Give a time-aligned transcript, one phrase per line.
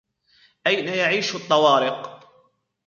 [0.67, 2.29] أين يعيش الطوارق؟